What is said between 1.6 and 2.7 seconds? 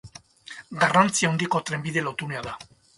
trenbide lotunea da.